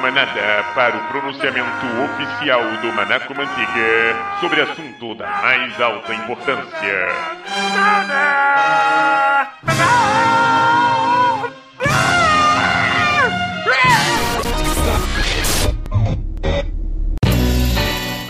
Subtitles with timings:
[0.00, 7.08] Manada para o pronunciamento oficial do Manaco Manteiga sobre assunto da mais alta importância.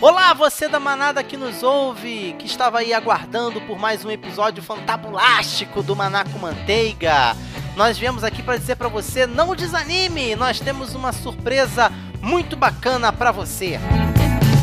[0.00, 4.60] Olá, você da manada que nos ouve, que estava aí aguardando por mais um episódio
[4.62, 7.36] fantabulástico do Manaco Manteiga.
[7.76, 11.90] Nós viemos aqui para dizer para você, não desanime, nós temos uma surpresa
[12.20, 13.78] muito bacana para você.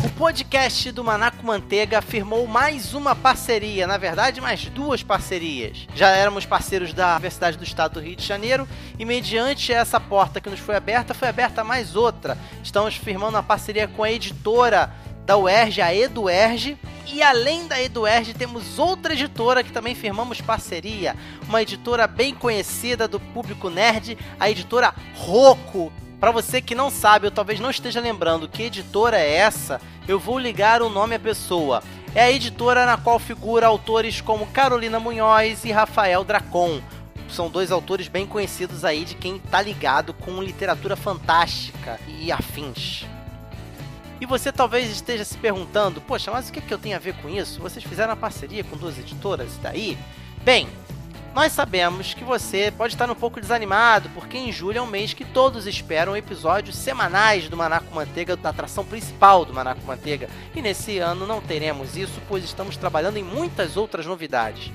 [0.04, 5.88] O podcast do Manaco Manteiga firmou mais uma parceria, na verdade, mais duas parcerias.
[5.92, 10.40] Já éramos parceiros da Universidade do Estado do Rio de Janeiro e, mediante essa porta
[10.40, 12.38] que nos foi aberta, foi aberta mais outra.
[12.62, 14.94] Estamos firmando uma parceria com a editora
[15.26, 16.78] da UERJ, a EduERJ.
[17.12, 21.16] E além da EduERJ, temos outra editora que também firmamos parceria,
[21.48, 25.92] uma editora bem conhecida do público nerd, a editora Roco.
[26.20, 30.20] Para você que não sabe ou talvez não esteja lembrando que editora é essa, eu
[30.20, 31.82] vou ligar o nome à pessoa.
[32.14, 36.80] É a editora na qual figura autores como Carolina Munhoz e Rafael Dracon.
[37.28, 43.04] São dois autores bem conhecidos aí de quem tá ligado com literatura fantástica e afins.
[44.20, 47.14] E você talvez esteja se perguntando, poxa, mas o que, que eu tenho a ver
[47.14, 47.58] com isso?
[47.60, 49.96] Vocês fizeram uma parceria com duas editoras daí?
[50.44, 50.68] Bem,
[51.34, 55.14] nós sabemos que você pode estar um pouco desanimado, porque em julho é um mês
[55.14, 60.28] que todos esperam episódios semanais do Manaco Manteiga, da atração principal do Manaco Manteiga.
[60.54, 64.72] E nesse ano não teremos isso, pois estamos trabalhando em muitas outras novidades.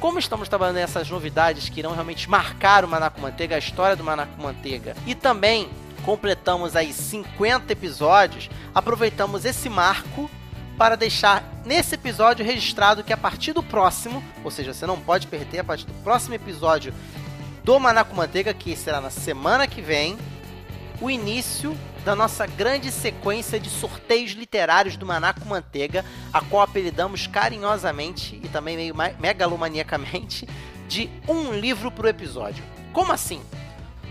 [0.00, 4.04] Como estamos trabalhando nessas novidades que irão realmente marcar o Manaco Manteiga, a história do
[4.04, 5.68] Manaco Manteiga, e também
[6.04, 10.30] completamos aí 50 episódios, aproveitamos esse marco
[10.76, 15.26] para deixar nesse episódio registrado que a partir do próximo, ou seja, você não pode
[15.26, 16.94] perder a partir do próximo episódio
[17.64, 20.16] do Manaco Manteiga, que será na semana que vem,
[21.00, 27.26] o início da nossa grande sequência de sorteios literários do Manaco Manteiga, a qual apelidamos
[27.26, 30.48] carinhosamente e também meio megalomaniacamente
[30.88, 32.64] de um livro por episódio.
[32.92, 33.42] Como assim?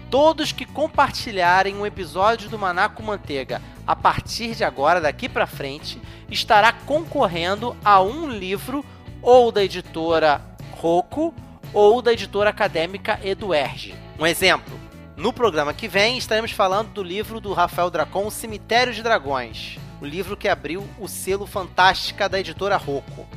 [0.10, 6.02] Todos que compartilharem um episódio do Manaco Manteiga a partir de agora, daqui para frente,
[6.30, 8.86] estará concorrendo a um livro
[9.22, 10.42] ou da editora
[10.72, 11.34] Rocco
[11.74, 13.96] ou da editora acadêmica Eduerge.
[14.18, 14.80] Um exemplo:
[15.18, 20.06] no programa que vem estaremos falando do livro do Rafael Dracon, Cemitério de Dragões, o
[20.06, 23.28] livro que abriu o selo Fantástica da editora Rocco.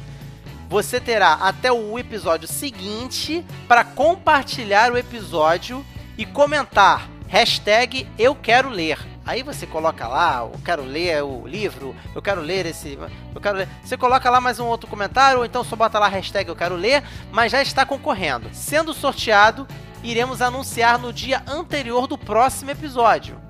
[0.69, 5.85] Você terá até o episódio seguinte para compartilhar o episódio
[6.21, 8.99] e comentar hashtag eu quero ler.
[9.25, 12.99] Aí você coloca lá, eu quero ler o livro, eu quero ler esse.
[13.35, 13.69] Eu quero ler.
[13.83, 16.77] Você coloca lá mais um outro comentário, ou então só bota lá hashtag eu quero
[16.77, 18.51] ler, mas já está concorrendo.
[18.53, 19.67] Sendo sorteado,
[20.05, 23.41] iremos anunciar no dia anterior do próximo episódio.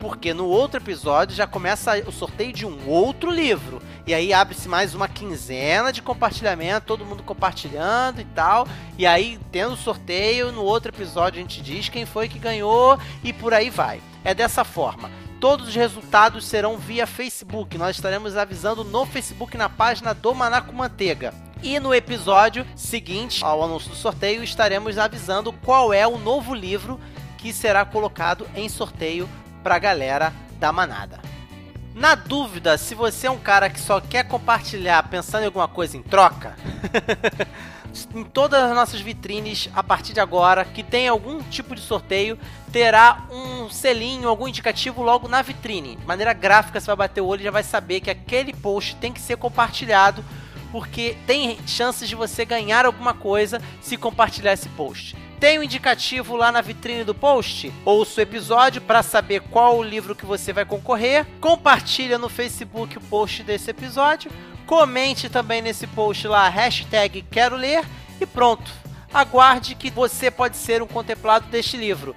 [0.00, 3.80] Porque no outro episódio já começa o sorteio de um outro livro.
[4.04, 8.68] E aí abre-se mais uma quinzena de compartilhamento, todo mundo compartilhando e tal.
[8.98, 13.32] E aí, tendo sorteio, no outro episódio a gente diz quem foi que ganhou e
[13.32, 14.02] por aí vai.
[14.22, 15.10] É dessa forma.
[15.40, 17.76] Todos os resultados serão via Facebook.
[17.76, 21.34] Nós estaremos avisando no Facebook na página do Manaco Manteiga.
[21.62, 27.00] E no episódio seguinte, ao anúncio do sorteio, estaremos avisando qual é o novo livro
[27.38, 29.28] que será colocado em sorteio
[29.62, 31.33] para a galera da manada.
[31.94, 35.96] Na dúvida, se você é um cara que só quer compartilhar pensando em alguma coisa
[35.96, 36.56] em troca,
[38.12, 42.36] em todas as nossas vitrines, a partir de agora, que tem algum tipo de sorteio,
[42.72, 45.94] terá um selinho, algum indicativo logo na vitrine.
[45.94, 48.96] De maneira gráfica, você vai bater o olho e já vai saber que aquele post
[48.96, 50.24] tem que ser compartilhado,
[50.72, 55.14] porque tem chances de você ganhar alguma coisa se compartilhar esse post.
[55.44, 57.70] Tem o um indicativo lá na vitrine do post.
[57.84, 61.26] Ouça o episódio para saber qual o livro que você vai concorrer.
[61.38, 64.30] Compartilha no Facebook o post desse episódio.
[64.64, 67.84] Comente também nesse post lá, hashtag quero ler.
[68.18, 68.72] E pronto.
[69.12, 72.16] Aguarde que você pode ser um contemplado deste livro.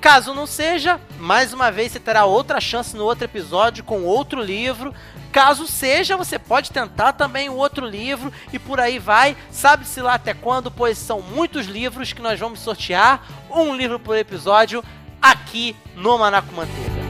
[0.00, 4.40] Caso não seja, mais uma vez você terá outra chance no outro episódio com outro
[4.42, 4.94] livro.
[5.30, 9.36] Caso seja, você pode tentar também o outro livro e por aí vai.
[9.50, 14.16] Sabe-se lá até quando, pois são muitos livros que nós vamos sortear, um livro por
[14.16, 14.82] episódio,
[15.20, 17.00] aqui no Manaco Manteiga.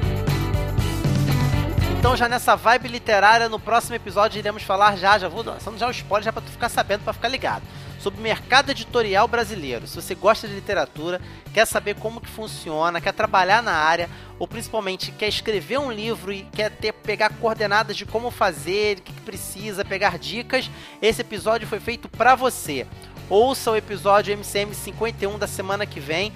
[1.97, 5.87] Então já nessa vibe literária, no próximo episódio iremos falar já, já vou lançando já
[5.87, 7.63] o spoiler já para tu ficar sabendo, para ficar ligado
[8.01, 9.87] sobre o mercado editorial brasileiro.
[9.87, 11.21] Se você gosta de literatura,
[11.53, 14.09] quer saber como que funciona, quer trabalhar na área,
[14.39, 19.03] ou principalmente quer escrever um livro e quer ter pegar coordenadas de como fazer, o
[19.03, 20.71] que, que precisa, pegar dicas,
[21.01, 22.87] esse episódio foi feito para você.
[23.29, 26.33] Ouça o episódio MCM 51 da semana que vem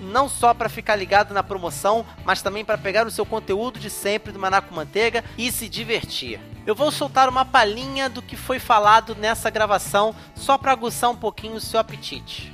[0.00, 3.90] não só para ficar ligado na promoção, mas também para pegar o seu conteúdo de
[3.90, 6.40] sempre do Maná com Manteiga e se divertir.
[6.66, 11.16] Eu vou soltar uma palhinha do que foi falado nessa gravação, só para aguçar um
[11.16, 12.52] pouquinho o seu apetite.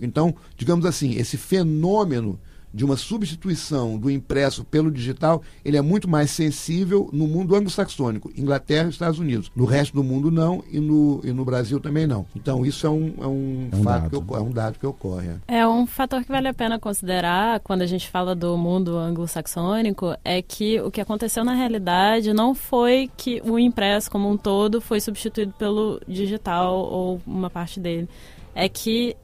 [0.00, 2.38] Então, digamos assim, esse fenômeno
[2.74, 8.32] de uma substituição do impresso pelo digital, ele é muito mais sensível no mundo anglo-saxônico,
[8.36, 9.50] Inglaterra e Estados Unidos.
[9.54, 12.26] No resto do mundo não e no, e no Brasil também não.
[12.34, 14.22] Então isso é um, é um, é um fato dado.
[14.22, 15.28] que é um dado que ocorre.
[15.46, 15.58] É.
[15.58, 20.16] é um fator que vale a pena considerar quando a gente fala do mundo anglo-saxônico
[20.24, 24.80] é que o que aconteceu na realidade não foi que o impresso como um todo
[24.80, 28.08] foi substituído pelo digital ou uma parte dele.
[28.54, 29.16] É que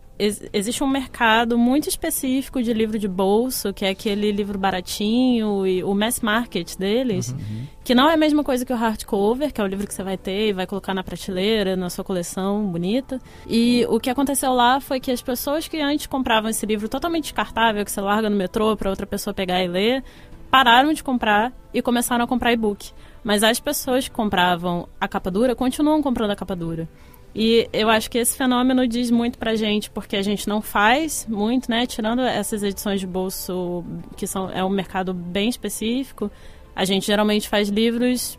[0.53, 5.83] existe um mercado muito específico de livro de bolso, que é aquele livro baratinho e
[5.83, 7.67] o mass market deles, uhum.
[7.83, 10.03] que não é a mesma coisa que o hardcover, que é o livro que você
[10.03, 13.19] vai ter e vai colocar na prateleira, na sua coleção bonita.
[13.49, 17.25] E o que aconteceu lá foi que as pessoas que antes compravam esse livro totalmente
[17.25, 20.05] descartável, que você larga no metrô para outra pessoa pegar e ler,
[20.51, 22.91] pararam de comprar e começaram a comprar e-book.
[23.23, 26.89] Mas as pessoas que compravam a capa dura continuam comprando a capa dura.
[27.35, 31.27] E eu acho que esse fenômeno diz muito pra gente, porque a gente não faz
[31.29, 31.87] muito, né?
[31.87, 33.85] Tirando essas edições de bolso,
[34.17, 36.31] que são, é um mercado bem específico,
[36.75, 38.39] a gente geralmente faz livros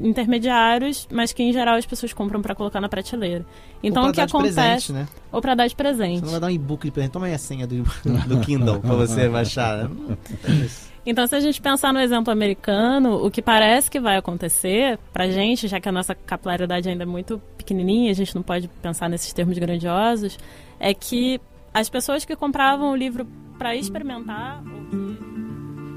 [0.00, 3.46] intermediários, mas que em geral as pessoas compram para colocar na prateleira.
[3.82, 5.08] Então o que acontece, presente, né?
[5.30, 6.18] ou para dar de presente.
[6.18, 7.82] Você não vai dar um e-book de presente, toma aí a senha do,
[8.26, 9.88] do Kindle para você baixar.
[11.04, 15.28] Então, se a gente pensar no exemplo americano, o que parece que vai acontecer pra
[15.28, 19.08] gente, já que a nossa capilaridade ainda é muito pequenininha, a gente não pode pensar
[19.08, 20.38] nesses termos grandiosos,
[20.78, 21.40] é que
[21.72, 23.26] as pessoas que compravam o livro
[23.58, 24.62] para experimentar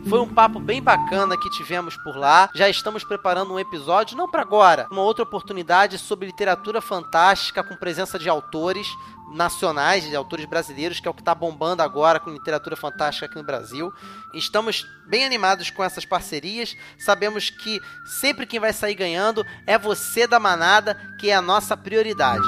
[0.08, 2.50] foi um papo bem bacana que tivemos por lá.
[2.54, 7.76] Já estamos preparando um episódio, não para agora, uma outra oportunidade sobre literatura fantástica com
[7.76, 8.88] presença de autores
[9.32, 13.36] nacionais, de autores brasileiros, que é o que está bombando agora com literatura fantástica aqui
[13.36, 13.92] no Brasil.
[14.34, 16.76] Estamos bem animados com essas parcerias.
[17.00, 21.76] Sabemos que sempre quem vai sair ganhando é você da manada, que é a nossa
[21.76, 22.46] prioridade.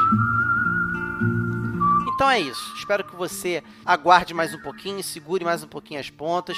[2.14, 2.74] Então é isso.
[2.78, 6.58] Espero que você aguarde mais um pouquinho, segure mais um pouquinho as pontas.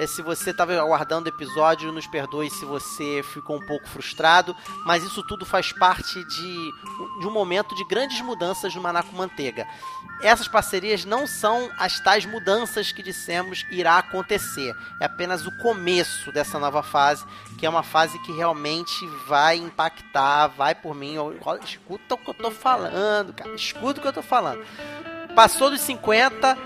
[0.00, 4.56] É, se você estava aguardando o episódio, nos perdoe se você ficou um pouco frustrado,
[4.86, 6.72] mas isso tudo faz parte de,
[7.20, 9.66] de um momento de grandes mudanças no Maná com Manteiga.
[10.22, 14.74] Essas parcerias não são as tais mudanças que dissemos irá acontecer.
[14.98, 17.26] É apenas o começo dessa nova fase,
[17.58, 21.16] que é uma fase que realmente vai impactar, vai por mim.
[21.62, 23.54] Escuta o que eu tô falando, cara.
[23.54, 24.64] Escuta o que eu tô falando.
[25.34, 26.56] Passou dos 50,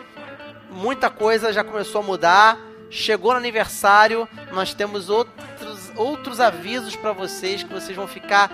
[0.71, 7.11] muita coisa já começou a mudar Chegou no aniversário, nós temos outros, outros avisos para
[7.13, 8.49] vocês que vocês vão ficar.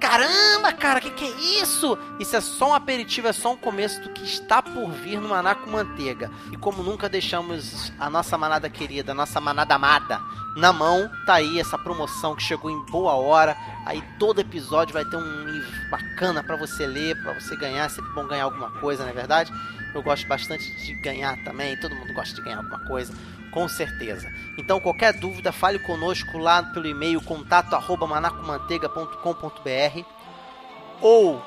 [0.00, 1.98] Caramba, cara, que que é isso?
[2.18, 5.28] Isso é só um aperitivo, é só um começo do que está por vir no
[5.28, 6.30] Maná com Manteiga.
[6.50, 10.22] E como nunca deixamos a nossa manada querida, a nossa manada amada
[10.56, 13.54] na mão, tá aí essa promoção que chegou em boa hora.
[13.84, 17.84] Aí todo episódio vai ter um livro bacana para você ler, para você ganhar.
[17.84, 19.52] É sempre bom ganhar alguma coisa, não é verdade?
[19.94, 23.12] Eu gosto bastante de ganhar também, todo mundo gosta de ganhar alguma coisa
[23.52, 24.34] com certeza.
[24.58, 30.04] Então, qualquer dúvida, fale conosco lá pelo e-mail contato@manacomanteiga.com.br
[31.00, 31.40] ou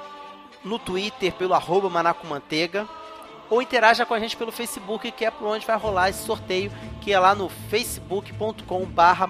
[0.63, 2.87] no Twitter pelo arroba manacomanteiga
[3.49, 6.71] ou interaja com a gente pelo Facebook, que é por onde vai rolar esse sorteio,
[7.01, 9.25] que é lá no facebook.com barra.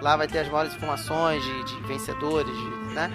[0.00, 3.10] Lá vai ter as maiores informações de, de vencedores, de, né?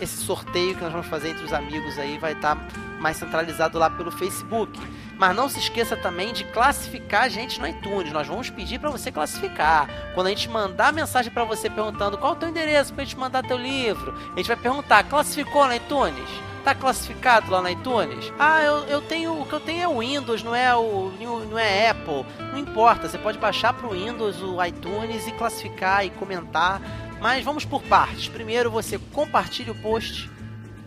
[0.00, 2.66] Esse sorteio que nós vamos fazer entre os amigos aí vai estar tá
[3.00, 4.78] mais centralizado lá pelo Facebook.
[5.18, 8.12] Mas não se esqueça também de classificar a gente no iTunes.
[8.12, 9.88] Nós vamos pedir para você classificar.
[10.14, 13.04] Quando a gente mandar mensagem para você perguntando qual é o teu endereço para a
[13.04, 16.49] gente mandar teu livro, a gente vai perguntar: classificou no iTunes?
[16.64, 18.32] Tá classificado lá no iTunes?
[18.38, 19.40] Ah, eu, eu tenho.
[19.40, 21.10] O que eu tenho é o Windows, não é o.
[21.50, 22.24] não é Apple.
[22.38, 26.80] Não importa, você pode baixar pro Windows o iTunes e classificar e comentar.
[27.20, 28.28] Mas vamos por partes.
[28.28, 30.30] Primeiro você compartilha o post,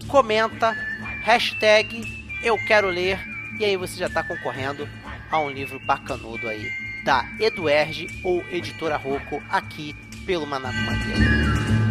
[0.07, 0.75] comenta,
[1.23, 3.19] hashtag eu quero ler,
[3.57, 4.87] e aí você já está concorrendo
[5.31, 6.69] a um livro bacanudo aí
[7.05, 11.82] da Eduerge ou Editora Rocco aqui pelo Manaco Madeira.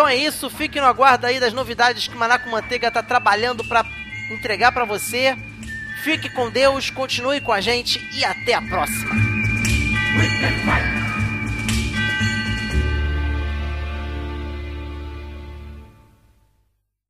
[0.00, 3.62] Então é isso, fique no aguardo aí das novidades que o Manaco Manteiga está trabalhando
[3.62, 3.84] para
[4.30, 5.36] entregar para você.
[6.02, 9.10] Fique com Deus, continue com a gente e até a próxima.